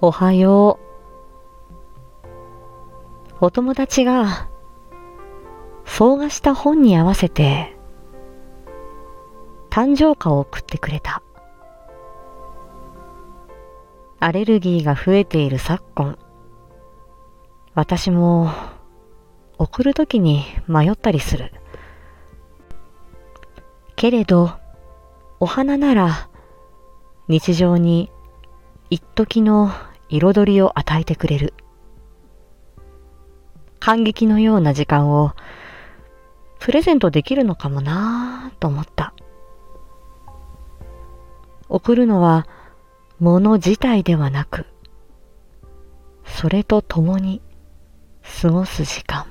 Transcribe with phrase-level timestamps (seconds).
[0.00, 0.78] おはよ
[3.40, 3.44] う。
[3.44, 4.48] お友達が、
[5.84, 7.76] 総画した本に合わせて、
[9.70, 11.20] 誕生花を送ってくれた。
[14.20, 16.16] アレルギーが増えている昨今、
[17.74, 18.52] 私も
[19.58, 21.50] 送るときに迷ったりする。
[23.96, 24.52] けれど、
[25.40, 26.28] お花なら
[27.26, 28.12] 日常に
[28.90, 29.70] 一時の
[30.08, 31.54] 彩りを与えてくれる。
[33.80, 35.32] 感激のような時間を
[36.58, 39.14] プレゼントできるのかもなぁと思った。
[41.68, 42.46] 送るのは
[43.20, 44.66] 物自体ではなく、
[46.24, 47.40] それと共に
[48.42, 49.26] 過ごす時間。